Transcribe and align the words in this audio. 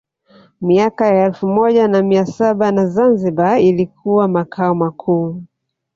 Miaka 0.61 1.07
ya 1.15 1.25
elfu 1.25 1.47
moja 1.47 1.87
na 1.87 2.03
mia 2.03 2.25
saba 2.25 2.71
na 2.71 2.85
Zanzibar 2.85 3.61
ilikuwa 3.61 4.27
Makao 4.27 4.75
makuu 4.75 5.43